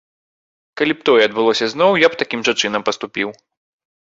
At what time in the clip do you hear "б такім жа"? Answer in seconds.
2.15-2.57